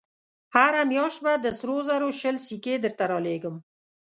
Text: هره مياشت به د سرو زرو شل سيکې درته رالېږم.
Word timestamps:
هره 0.55 0.81
مياشت 0.91 1.19
به 1.25 1.33
د 1.43 1.45
سرو 1.59 1.77
زرو 1.87 2.09
شل 2.19 2.35
سيکې 2.47 2.75
درته 2.83 3.03
رالېږم. 3.11 3.55